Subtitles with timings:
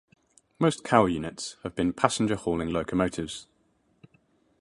[0.57, 3.45] Most cowl units have been passenger-hauling locomotives.